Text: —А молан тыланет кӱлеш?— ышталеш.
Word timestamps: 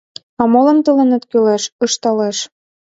—А 0.41 0.43
молан 0.51 0.77
тыланет 0.85 1.23
кӱлеш?— 1.29 1.63
ышталеш. 1.85 2.37